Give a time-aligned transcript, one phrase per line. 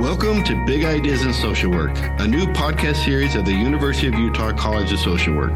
[0.00, 4.14] Welcome to Big Ideas in Social Work, a new podcast series of the University of
[4.14, 5.52] Utah College of Social Work.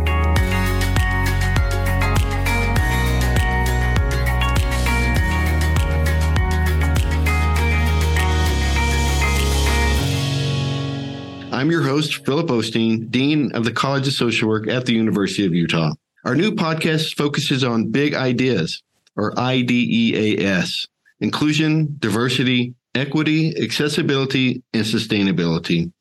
[11.51, 15.47] I'm your host, Philip Osteen, Dean of the College of Social Work at the University
[15.47, 15.95] of Utah.
[16.27, 18.83] Our new podcast focuses on big ideas,
[19.17, 20.87] or IDEAS
[21.21, 25.93] inclusion, diversity, equity, accessibility, and sustainability.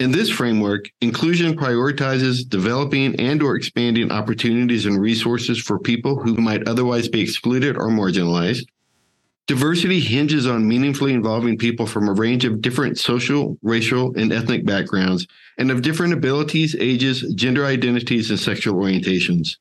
[0.00, 6.34] In this framework, inclusion prioritizes developing and or expanding opportunities and resources for people who
[6.34, 8.66] might otherwise be excluded or marginalized.
[9.46, 14.64] Diversity hinges on meaningfully involving people from a range of different social, racial, and ethnic
[14.64, 15.26] backgrounds
[15.58, 19.56] and of different abilities, ages, gender identities, and sexual orientations.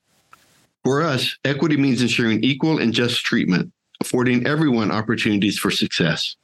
[0.84, 6.36] For us, equity means ensuring equal and just treatment, affording everyone opportunities for success.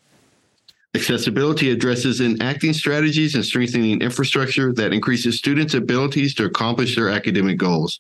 [0.95, 7.57] Accessibility addresses enacting strategies and strengthening infrastructure that increases students' abilities to accomplish their academic
[7.57, 7.99] goals.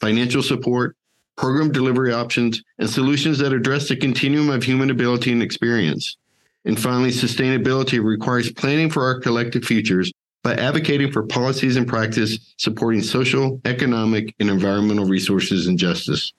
[0.00, 0.96] Financial support,
[1.36, 6.16] program delivery options, and solutions that address the continuum of human ability and experience.
[6.64, 12.54] And finally, sustainability requires planning for our collective futures by advocating for policies and practice
[12.56, 16.32] supporting social, economic, and environmental resources and justice.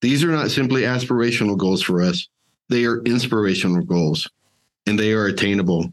[0.00, 2.28] These are not simply aspirational goals for us,
[2.68, 4.28] they are inspirational goals,
[4.88, 5.92] and they are attainable.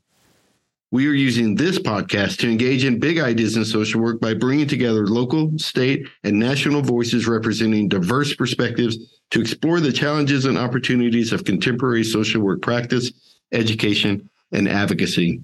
[0.91, 4.67] We are using this podcast to engage in big ideas in social work by bringing
[4.67, 8.97] together local, state, and national voices representing diverse perspectives
[9.31, 13.11] to explore the challenges and opportunities of contemporary social work practice,
[13.51, 15.41] education, and advocacy.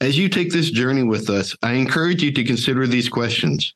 [0.00, 3.74] As you take this journey with us, I encourage you to consider these questions.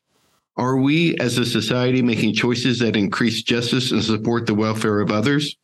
[0.55, 5.11] Are we as a society making choices that increase justice and support the welfare of
[5.11, 5.57] others?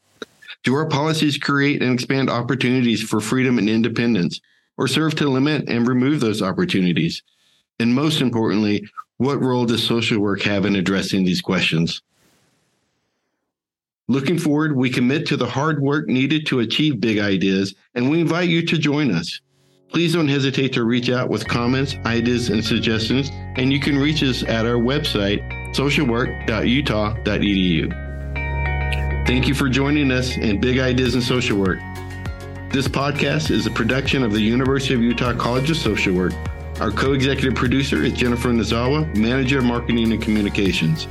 [0.66, 4.42] Do our policies create and expand opportunities for freedom and independence,
[4.78, 7.22] or serve to limit and remove those opportunities?
[7.80, 8.84] And most importantly,
[9.18, 12.02] what role does social work have in addressing these questions?
[14.08, 18.20] Looking forward, we commit to the hard work needed to achieve big ideas, and we
[18.20, 19.40] invite you to join us.
[19.90, 24.24] Please don't hesitate to reach out with comments, ideas, and suggestions, and you can reach
[24.24, 28.05] us at our website, socialwork.utah.edu.
[29.26, 31.80] Thank you for joining us in Big Ideas in Social Work.
[32.70, 36.34] This podcast is a production of the University of Utah College of Social Work.
[36.80, 41.08] Our co executive producer is Jennifer Nazawa, Manager of Marketing and Communications.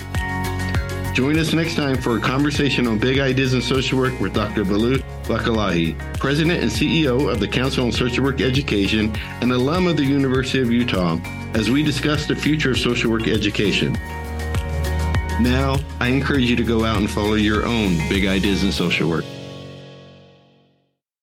[1.13, 4.65] Join us next time for a conversation on big ideas in social work with Dr.
[4.65, 9.97] Valu Vakalahi, President and CEO of the Council on Social Work Education and alum of
[9.97, 11.19] the University of Utah,
[11.55, 13.99] as we discuss the future of social work education.
[15.41, 19.09] Now, I encourage you to go out and follow your own big ideas in social
[19.09, 19.25] work.